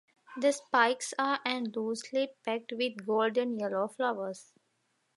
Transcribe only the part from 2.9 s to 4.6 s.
golden yellow flowers.